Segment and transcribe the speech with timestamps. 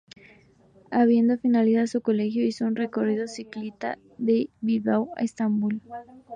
[0.89, 5.79] Habiendo finalizado su colegio hizo un recorrido ciclista de Bilbao a Estambul.